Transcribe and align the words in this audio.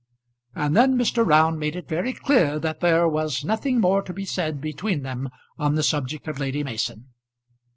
And 0.55 0.75
then 0.75 0.95
Mr. 0.97 1.23
Round 1.23 1.59
made 1.59 1.75
it 1.75 1.87
very 1.87 2.11
clear 2.11 2.57
that 2.57 2.79
there 2.79 3.07
was 3.07 3.45
nothing 3.45 3.79
more 3.79 4.01
to 4.01 4.11
be 4.11 4.25
said 4.25 4.59
between 4.59 5.03
them 5.03 5.29
on 5.59 5.75
the 5.75 5.83
subject 5.83 6.27
of 6.27 6.39
Lady 6.39 6.63
Mason. 6.63 7.09